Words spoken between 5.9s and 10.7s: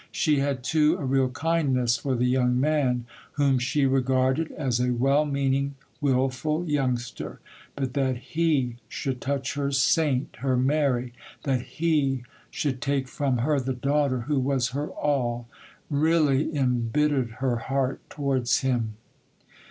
wilful youngster; but that he should touch her saint, her